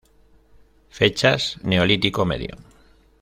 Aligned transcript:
Fechas: 0.89 1.59
Neolítico 1.61 2.25
Medio. 2.25 2.55